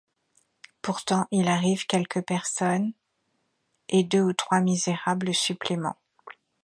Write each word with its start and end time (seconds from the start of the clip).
Pourtant, 0.81 1.27
il 1.29 1.47
arrive 1.47 1.85
quelques 1.85 2.23
personnes, 2.23 2.93
et 3.87 4.03
deux 4.03 4.21
ou 4.21 4.33
trois 4.33 4.59
misérables 4.59 5.31
suppléments. 5.31 5.99